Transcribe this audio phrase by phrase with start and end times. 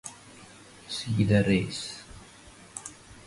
[0.87, 2.01] See the race.